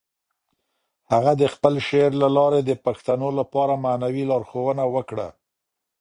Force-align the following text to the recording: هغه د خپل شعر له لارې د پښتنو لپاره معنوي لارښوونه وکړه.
هغه 1.11 1.31
د 1.41 1.43
خپل 1.53 1.73
شعر 1.87 2.11
له 2.21 2.27
لارې 2.37 2.61
د 2.63 2.71
پښتنو 2.85 3.29
لپاره 3.39 3.81
معنوي 3.85 4.23
لارښوونه 4.31 4.83
وکړه. 4.95 5.27